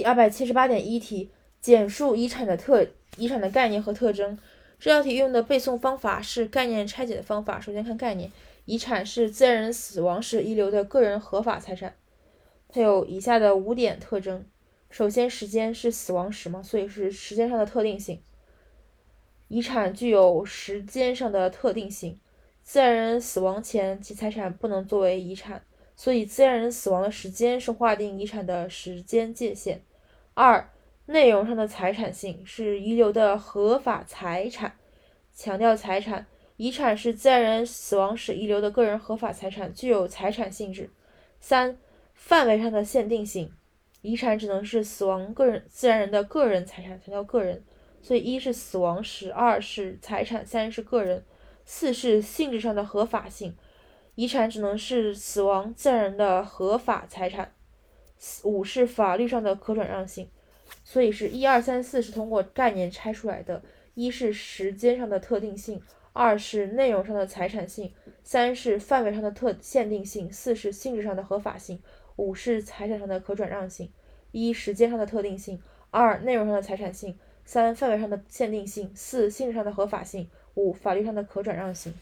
[0.00, 1.28] 第二百七十八点一题，
[1.60, 2.86] 简述遗产的特
[3.18, 4.38] 遗产的概念和特征。
[4.78, 7.60] 这道题用的背诵方法是概念拆解的方法。
[7.60, 8.32] 首先看概念，
[8.64, 11.94] 遗产是自然人死亡时遗留的个人合法财产。
[12.70, 14.42] 它有以下的五点特征。
[14.88, 18.22] 首先，时间是死亡时嘛，所以是时间上的特定性。
[19.48, 22.18] 遗产具有时间上的特定性。
[22.62, 25.62] 自然人死亡前，其财产不能作为遗产，
[25.94, 29.82] 所以自然人死亡的时间是划定遗产的时间界限。
[30.34, 30.70] 二、
[31.06, 34.76] 内容上的财产性是遗留的合法财产，
[35.34, 36.26] 强调财产。
[36.56, 40.90] 遗产是自然人死亡时遗留的个人合法财产，具有财产性质。
[41.40, 41.78] 三、
[42.12, 43.50] 范围上的限定性，
[44.02, 47.64] 遗产只能是死亡个人自然人的个人财产，强调个人。
[48.02, 51.24] 所以一是死亡时，二是财产，三是个人。
[51.64, 53.56] 四是性质上的合法性，
[54.16, 57.54] 遗产只能是死亡自然人的合法财产。
[58.44, 60.28] 五是法律上的可转让性，
[60.84, 63.62] 所以是一二三四是通过概念拆出来的。
[63.94, 65.82] 一是时间上的特定性，
[66.12, 71.82] 二是内容上的财产性，三是范围上的特限定性，四是性质上的合法性，
[72.16, 73.90] 五是财产上的可转让性。
[74.30, 75.60] 一时间上的特定性，
[75.90, 81.92] 二内容上的财产性，三范围上的限定性，四性质上的合法性，五法律上的可转让性。